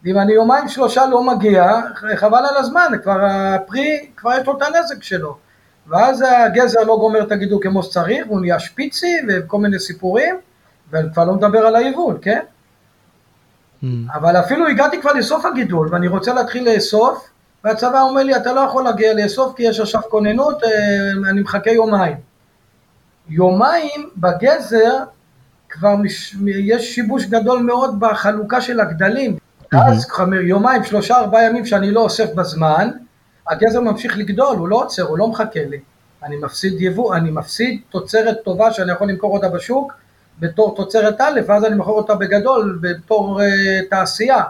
[0.05, 1.81] אם אני יומיים שלושה לא מגיע,
[2.15, 5.37] חבל על הזמן, כבר הפרי, כבר יש לו את הנזק שלו.
[5.89, 10.35] ואז הגזר לא גומר את הגידול כמו שצריך, והוא נהיה שפיצי וכל מיני סיפורים,
[10.89, 12.39] ואני כבר לא מדבר על היבול, כן?
[13.83, 13.85] Mm.
[14.13, 17.29] אבל אפילו הגעתי כבר לסוף הגידול, ואני רוצה להתחיל לאסוף,
[17.63, 20.69] והצבא אומר לי, אתה לא יכול להגיע לאסוף כי יש עכשיו כוננות, אה,
[21.29, 22.17] אני מחכה יומיים.
[23.29, 25.03] יומיים בגזר
[25.69, 26.35] כבר מש...
[26.47, 29.37] יש שיבוש גדול מאוד בחלוקה של הגדלים.
[29.37, 29.77] Mm-hmm.
[29.77, 30.07] אז
[30.43, 32.89] יומיים, שלושה, ארבעה ימים שאני לא אוסף בזמן,
[33.49, 35.79] הגזר ממשיך לגדול, הוא לא עוצר, הוא לא מחכה לי.
[36.23, 39.93] אני מפסיד יבוא, אני מפסיד תוצרת טובה שאני יכול למכור אותה בשוק
[40.39, 43.43] בתור תוצרת א', ואז אני מוכר אותה בגדול בתור uh,
[43.89, 44.43] תעשייה.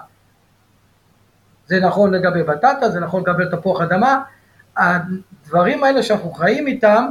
[1.68, 4.22] זה נכון לגבי בטטה, זה נכון לגבי תפוח אדמה,
[4.78, 7.06] הדברים האלה שאנחנו חיים איתם,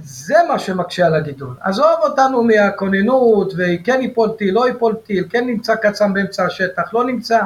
[0.00, 1.54] זה מה שמקשה על הגידול.
[1.60, 7.04] עזוב אותנו מהכוננות, וכן ייפול טיל, לא ייפול טיל, כן נמצא קצם באמצע השטח, לא
[7.04, 7.40] נמצא,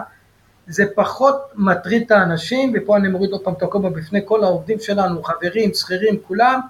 [0.71, 4.79] זה פחות מטריד את האנשים, ופה אני מוריד עוד פעם את הכובע בפני כל העובדים
[4.81, 6.61] שלנו, חברים, שכירים, כולם,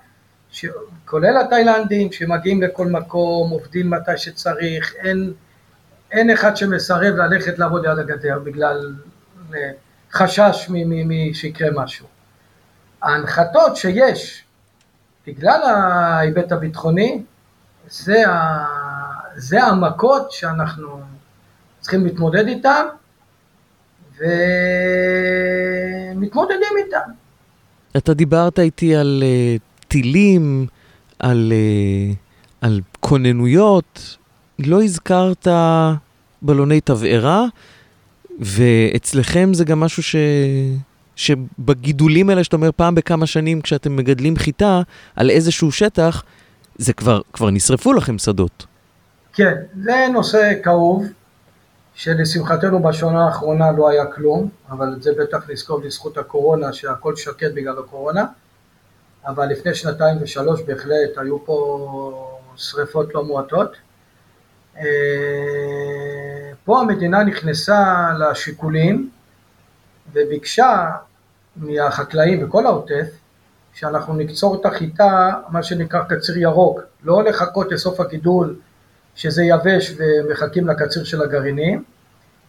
[0.50, 0.66] ש...
[1.04, 5.32] כולל התאילנדים, שמגיעים לכל מקום, עובדים מתי שצריך, אין,
[6.10, 8.94] אין אחד שמסרב ללכת לעבוד ליד הגדר בגלל
[9.54, 9.70] אה,
[10.12, 10.70] חשש
[11.32, 12.06] שיקרה משהו.
[13.02, 14.44] ההנחתות שיש
[15.26, 17.22] בגלל ההיבט הביטחוני,
[17.88, 18.66] זה, ה...
[19.36, 21.00] זה המכות שאנחנו
[21.80, 22.86] צריכים להתמודד איתן,
[26.16, 27.10] ומתמודדים איתן.
[27.96, 30.66] אתה דיברת איתי על uh, טילים,
[31.18, 32.16] על, uh,
[32.60, 34.16] על כוננויות,
[34.58, 35.48] לא הזכרת
[36.42, 37.44] בלוני תבערה,
[38.40, 40.16] ואצלכם זה גם משהו ש...
[41.16, 44.82] שבגידולים האלה שאתה אומר פעם בכמה שנים כשאתם מגדלים חיטה
[45.16, 46.22] על איזשהו שטח,
[46.76, 48.66] זה כבר, כבר נשרפו לכם שדות.
[49.32, 51.04] כן, זה נושא כאוב,
[51.94, 57.50] שלשמחתנו בשנה האחרונה לא היה כלום, אבל את זה בטח נזכור בזכות הקורונה, שהכל שקט
[57.54, 58.24] בגלל הקורונה,
[59.26, 63.76] אבל לפני שנתיים ושלוש בהחלט היו פה שריפות לא מועטות.
[64.78, 64.84] אה,
[66.64, 69.10] פה המדינה נכנסה לשיקולים
[70.12, 70.90] וביקשה
[71.56, 73.06] מהחקלאים בכל העוטף
[73.74, 78.56] שאנחנו נקצור את החיטה, מה שנקרא קציר ירוק, לא לחכות לסוף הגידול
[79.14, 81.84] שזה יבש ומחכים לקציר של הגרעינים,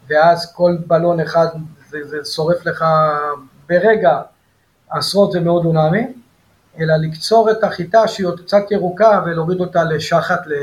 [0.10, 1.47] ואז כל בלון אחד
[1.89, 2.86] זה, זה שורף לך
[3.69, 4.21] ברגע
[4.89, 6.21] עשרות ומאות דונמים,
[6.80, 10.54] אלא לקצור את החיטה שהיא עוד קצת ירוקה ולהוריד אותה לשחת ל,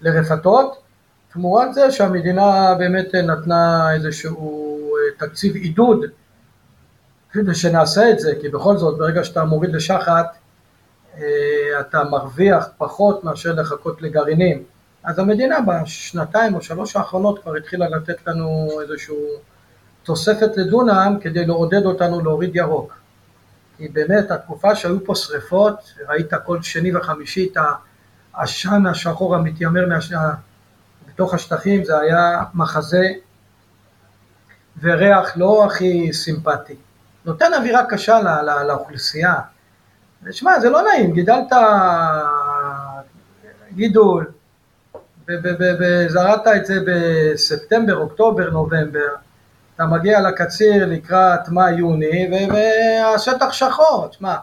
[0.00, 0.82] לרפתות,
[1.32, 4.78] תמורת זה שהמדינה באמת נתנה איזשהו
[5.18, 6.04] תקציב עידוד
[7.32, 10.41] כדי שנעשה את זה, כי בכל זאת ברגע שאתה מוריד לשחת אה,
[11.80, 14.64] אתה מרוויח פחות מאשר לחכות לגרעינים.
[15.04, 19.14] אז המדינה בשנתיים או שלוש האחרונות כבר התחילה לתת לנו איזושהי
[20.02, 22.94] תוספת לדונם כדי לעודד אותנו להוריד ירוק.
[23.76, 25.74] כי באמת התקופה שהיו פה שריפות,
[26.08, 27.56] ראית כל שני וחמישי את
[28.34, 30.34] העשן השחור המתיימר מהשנה,
[31.08, 33.12] בתוך השטחים, זה היה מחזה
[34.80, 36.76] וריח לא הכי סימפטי.
[37.24, 39.34] נותן אווירה קשה לא, לא, לאוכלוסייה.
[40.24, 41.52] ושמע, זה לא נעים, גידלת
[43.74, 44.30] גידול,
[45.28, 49.08] וזרעת את זה בספטמבר, אוקטובר, נובמבר,
[49.74, 54.36] אתה מגיע לקציר לקראת מאי-יוני, והשטח שחור, תשמע,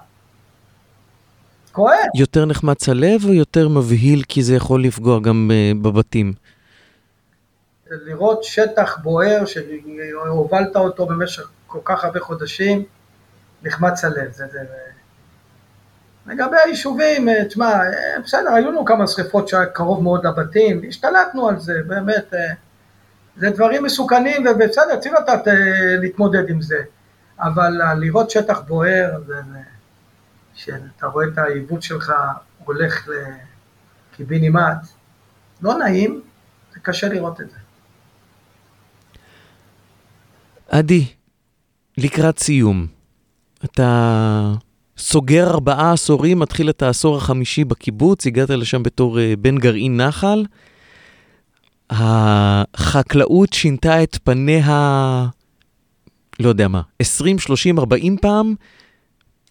[1.71, 1.95] כואב.
[2.15, 6.33] יותר נחמץ הלב או יותר מבהיל כי זה יכול לפגוע גם uh, בבתים?
[7.91, 12.83] לראות שטח בוער שהובלת אותו במשך כל כך הרבה חודשים,
[13.63, 14.31] נחמץ הלב.
[14.31, 14.59] זה, זה...
[16.29, 21.49] לגבי היישובים, אה, תשמע, אה, בסדר, היו לנו כמה שריפות שהיה קרוב מאוד לבתים, השתלטנו
[21.49, 22.33] על זה, באמת,
[23.37, 25.47] זה דברים מסוכנים ובסדר, צריך לדעת
[26.01, 26.79] להתמודד עם זה,
[27.39, 29.17] אבל לראות שטח בוער.
[30.59, 32.13] שאתה רואה את העיוות שלך
[32.65, 33.07] הולך
[34.13, 34.87] לקיבינימט,
[35.61, 36.21] לא נעים,
[36.73, 37.57] זה קשה לראות את זה.
[40.67, 41.05] עדי,
[41.97, 42.87] לקראת סיום,
[43.65, 44.53] אתה
[44.99, 50.45] סוגר ארבעה עשורים, מתחיל את העשור החמישי בקיבוץ, הגעת לשם בתור אה, בן גרעין נחל.
[51.89, 55.25] החקלאות שינתה את פניה,
[56.39, 58.55] לא יודע מה, 20, 30, 40 פעם,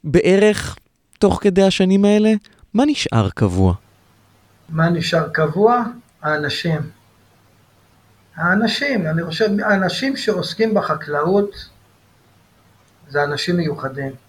[0.04, 0.76] בערך
[1.18, 2.32] תוך כדי השנים האלה?
[2.74, 3.74] מה נשאר קבוע?
[4.68, 5.84] מה נשאר קבוע?
[6.22, 6.80] האנשים.
[8.36, 11.50] האנשים, אני חושב, האנשים שעוסקים בחקלאות
[13.08, 14.27] זה אנשים מיוחדים.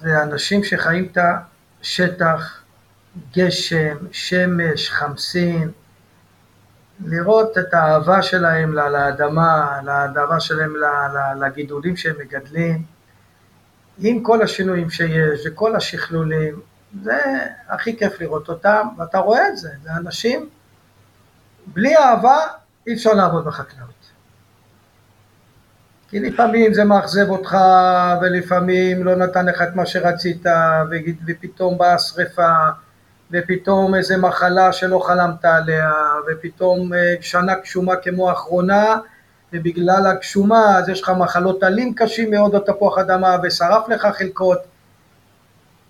[0.00, 1.18] זה אנשים שחיים את
[1.80, 2.62] השטח,
[3.36, 5.70] גשם, שמש, חמסין,
[7.04, 10.74] לראות את האהבה שלהם לאדמה, לאהבה שלהם
[11.40, 12.82] לגידולים שהם מגדלים.
[13.98, 16.60] עם כל השינויים שיש וכל השכלולים,
[17.02, 17.20] זה
[17.68, 20.48] הכי כיף לראות אותם, ואתה רואה את זה, זה אנשים,
[21.66, 22.38] בלי אהבה
[22.86, 23.97] אי אפשר לעבוד בחקלאות.
[26.10, 27.56] כי לפעמים זה מאכזב אותך,
[28.22, 30.46] ולפעמים לא נתן לך את מה שרצית,
[31.26, 32.52] ופתאום באה שריפה,
[33.32, 35.92] ופתאום איזה מחלה שלא חלמת עליה,
[36.28, 38.96] ופתאום אה, שנה גשומה כמו האחרונה,
[39.52, 44.58] ובגלל הגשומה אז יש לך מחלות עלים קשים מאוד בתפוח אדמה ושרף לך חלקות.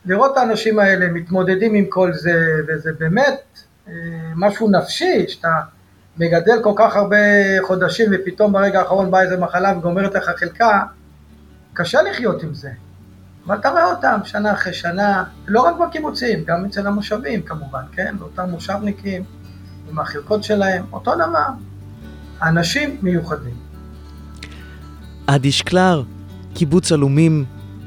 [0.05, 3.41] לראות את האנשים האלה מתמודדים עם כל זה, וזה באמת
[3.89, 3.93] אה,
[4.37, 5.61] משהו נפשי, שאתה
[6.19, 7.17] מגדל כל כך הרבה
[7.67, 10.83] חודשים ופתאום ברגע האחרון באה איזה מחלה וגומרת לך חלקה,
[11.75, 12.71] קשה לחיות עם זה.
[13.47, 18.15] ואתה רואה אותם שנה אחרי שנה, לא רק בקיבוצים, גם אצל המושבים כמובן, כן?
[18.21, 19.23] אותם מושבניקים
[19.91, 21.49] עם החלקות שלהם, אותו דבר.
[22.43, 23.55] אנשים מיוחדים.
[25.27, 26.03] עדי שקלר,
[26.55, 27.45] קיבוץ עלומים,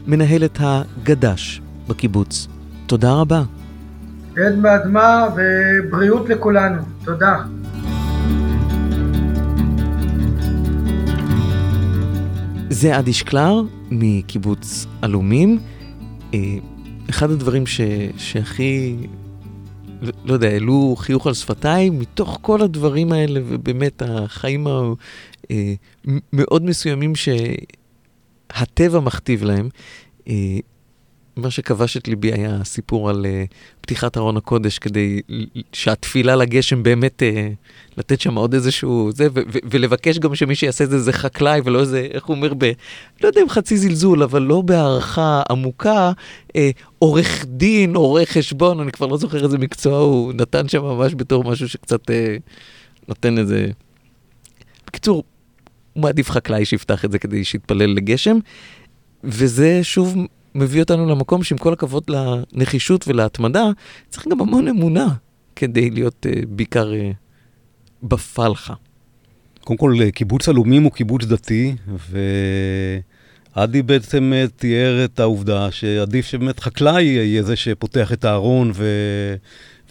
[0.07, 2.47] מנהלת הגד"ש בקיבוץ.
[2.87, 3.43] תודה רבה.
[4.37, 6.81] עד מאדמה ובריאות לכולנו.
[7.05, 7.35] תודה.
[12.81, 15.59] זה עדי שקלר מקיבוץ עלומים.
[16.33, 16.39] אה,
[17.09, 17.81] אחד הדברים ש...
[18.17, 18.95] שהכי
[20.25, 27.13] לא יודע, העלו חיוך על שפתיים, מתוך כל הדברים האלה, ובאמת החיים המאוד אה, מסוימים
[27.15, 29.69] שהטבע מכתיב להם.
[31.35, 35.21] מה שכבש את ליבי היה הסיפור על uh, פתיחת ארון הקודש, כדי
[35.73, 39.27] שהתפילה לגשם באמת uh, לתת שם עוד איזשהו זה,
[39.71, 42.71] ולבקש גם שמי שיעשה את זה זה חקלאי, ולא איזה, איך הוא אומר, ב...
[43.23, 46.11] לא יודע אם חצי זלזול, אבל לא בהערכה עמוקה,
[46.47, 46.59] uh,
[46.99, 51.43] עורך דין, עורך חשבון, אני כבר לא זוכר איזה מקצוע הוא נתן שם ממש בתור
[51.43, 52.13] משהו שקצת uh,
[53.07, 53.67] נותן איזה...
[54.87, 55.23] בקיצור,
[55.93, 58.37] הוא מעדיף חקלאי שיפתח את זה כדי שיתפלל לגשם,
[59.23, 60.15] וזה שוב
[60.55, 63.65] מביא אותנו למקום שעם כל הכבוד לנחישות ולהתמדה,
[64.09, 65.07] צריך גם המון אמונה
[65.55, 66.95] כדי להיות uh, בעיקר uh,
[68.03, 68.73] בפלחה.
[69.63, 71.75] קודם כל, אה, קיבוץ עלומים הוא קיבוץ דתי,
[73.55, 78.85] ועדי בעצם תיאר את העובדה שעדיף שבאמת חקלאי יהיה זה שפותח את הארון ו...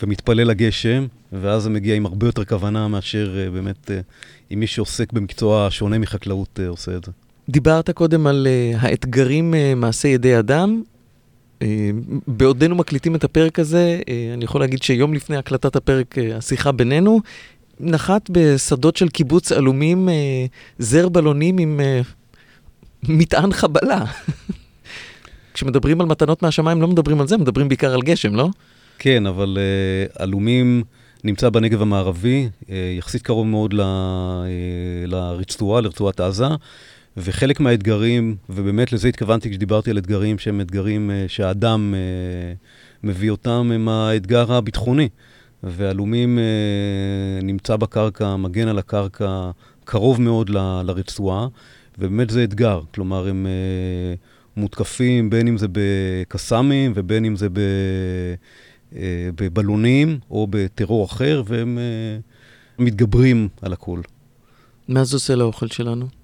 [0.02, 3.90] ומתפלל לגשם, ואז זה מגיע עם הרבה יותר כוונה מאשר באמת
[4.52, 7.12] אם מי שעוסק במקצוע שונה מחקלאות עושה את זה.
[7.50, 10.82] דיברת קודם על uh, האתגרים uh, מעשה ידי אדם.
[11.58, 11.62] Uh,
[12.26, 16.72] בעודנו מקליטים את הפרק הזה, uh, אני יכול להגיד שיום לפני הקלטת הפרק, uh, השיחה
[16.72, 17.20] בינינו,
[17.80, 20.12] נחת בשדות של קיבוץ עלומים uh,
[20.78, 22.06] זר בלונים עם uh,
[23.08, 24.04] מטען חבלה.
[25.54, 28.48] כשמדברים על מתנות מהשמיים לא מדברים על זה, מדברים בעיקר על גשם, לא?
[28.98, 30.82] כן, אבל uh, עלומים
[31.24, 32.66] נמצא בנגב המערבי, uh,
[32.98, 33.84] יחסית קרוב מאוד ל, uh,
[35.06, 36.46] לרצועה, לרצועת עזה.
[37.22, 43.70] וחלק מהאתגרים, ובאמת לזה התכוונתי כשדיברתי על אתגרים שהם אתגרים uh, שהאדם uh, מביא אותם,
[43.74, 45.08] הם האתגר הביטחוני.
[45.62, 49.50] ועלומים uh, נמצא בקרקע, מגן על הקרקע,
[49.84, 51.48] קרוב מאוד ל, לרצועה,
[51.98, 52.80] ובאמת זה אתגר.
[52.94, 57.48] כלומר, הם uh, מותקפים בין אם זה בקסאמים ובין אם זה
[59.34, 61.78] בבלונים או בטרור אחר, והם
[62.78, 64.00] מתגברים על הכל.
[64.88, 66.19] מה זה עושה לאוכל שלנו?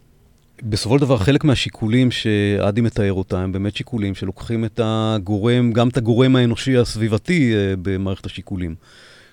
[0.63, 5.89] בסופו של דבר, חלק מהשיקולים שאדי מתאר אותם, הם באמת שיקולים שלוקחים את הגורם, גם
[5.89, 8.75] את הגורם האנושי הסביבתי במערכת השיקולים.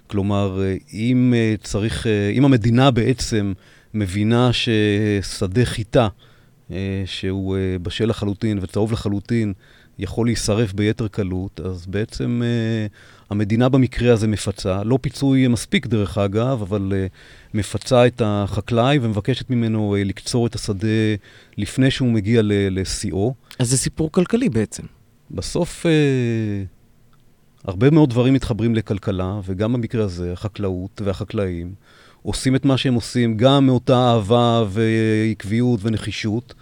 [0.08, 0.62] כלומר,
[0.94, 3.54] אם צריך, אם המדינה בעצם
[3.94, 6.08] מבינה ששדה חיטה,
[7.06, 9.54] שהוא בשל לחלוטין וצהוב לחלוטין,
[10.00, 12.92] יכול להישרף ביתר קלות, אז בעצם uh,
[13.30, 19.50] המדינה במקרה הזה מפצה, לא פיצוי מספיק דרך אגב, אבל uh, מפצה את החקלאי ומבקשת
[19.50, 20.88] ממנו uh, לקצור את השדה
[21.58, 23.34] לפני שהוא מגיע לשיאו.
[23.60, 24.84] אז זה סיפור כלכלי בעצם.
[25.32, 25.90] בסוף uh,
[27.66, 31.74] הרבה מאוד דברים מתחברים לכלכלה, וגם במקרה הזה החקלאות והחקלאים
[32.22, 36.54] עושים את מה שהם עושים גם מאותה אהבה ועקביות ונחישות,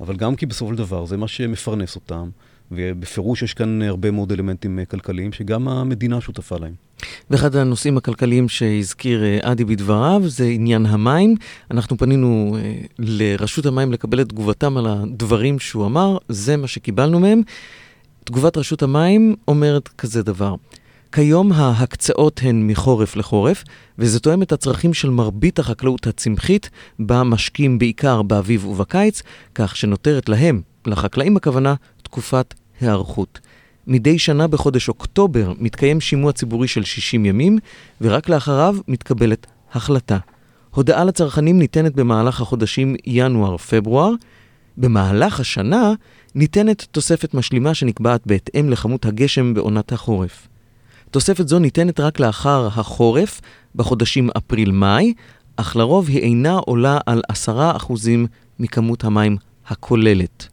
[0.00, 2.28] אבל גם כי בסופו של דבר זה מה שמפרנס אותם.
[2.70, 6.74] ובפירוש יש כאן הרבה מאוד אלמנטים אה, כלכליים שגם המדינה שותפה להם.
[7.30, 11.34] ואחד הנושאים הכלכליים שהזכיר אדי אה, בדבריו זה עניין המים.
[11.70, 17.20] אנחנו פנינו אה, לרשות המים לקבל את תגובתם על הדברים שהוא אמר, זה מה שקיבלנו
[17.20, 17.42] מהם.
[18.24, 20.54] תגובת רשות המים אומרת כזה דבר:
[21.12, 23.64] כיום ההקצאות הן מחורף לחורף,
[23.98, 29.22] וזה תואם את הצרכים של מרבית החקלאות הצמחית, בה משקים בעיקר באביב ובקיץ,
[29.54, 31.74] כך שנותרת להם, לחקלאים הכוונה,
[32.10, 33.40] תקופת היערכות.
[33.86, 37.58] מדי שנה בחודש אוקטובר מתקיים שימוע ציבורי של 60 ימים,
[38.00, 40.18] ורק לאחריו מתקבלת החלטה.
[40.70, 44.12] הודעה לצרכנים ניתנת במהלך החודשים ינואר-פברואר.
[44.76, 45.92] במהלך השנה
[46.34, 50.48] ניתנת תוספת משלימה שנקבעת בהתאם לכמות הגשם בעונת החורף.
[51.10, 53.40] תוספת זו ניתנת רק לאחר החורף,
[53.74, 55.14] בחודשים אפריל-מאי,
[55.56, 57.48] אך לרוב היא אינה עולה על 10%
[58.58, 59.36] מכמות המים
[59.66, 60.48] הכוללת.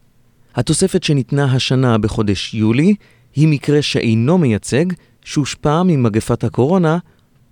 [0.56, 2.96] התוספת שניתנה השנה בחודש יולי
[3.36, 4.86] היא מקרה שאינו מייצג,
[5.24, 6.98] שהושפע ממגפת הקורונה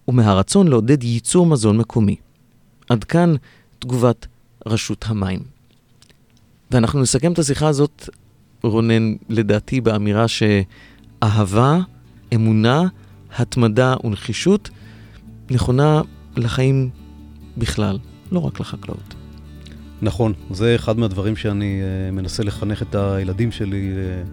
[0.07, 2.15] ומהרצון לעודד ייצור מזון מקומי.
[2.89, 3.35] עד כאן
[3.79, 4.27] תגובת
[4.65, 5.39] רשות המים.
[6.71, 8.09] ואנחנו נסכם את השיחה הזאת,
[8.63, 11.79] רונן, לדעתי באמירה שאהבה,
[12.33, 12.83] אמונה,
[13.37, 14.69] התמדה ונחישות
[15.51, 16.01] נכונה
[16.35, 16.89] לחיים
[17.57, 17.97] בכלל,
[18.31, 19.22] לא רק לחקלאות.
[20.03, 24.27] נכון, זה אחד מהדברים שאני uh, מנסה לחנך את הילדים שלי uh,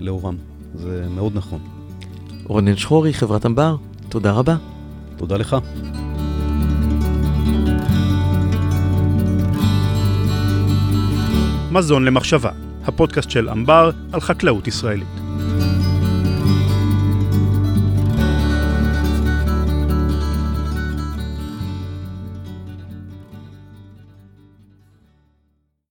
[0.00, 0.36] לאורם.
[0.74, 1.60] זה מאוד נכון.
[2.44, 3.76] רונן שחורי, חברת אמבר,
[4.08, 4.56] תודה רבה.
[5.16, 5.56] תודה לך.
[11.70, 12.50] מזון למחשבה,
[12.84, 15.08] הפודקאסט של אמבר על חקלאות ישראלית.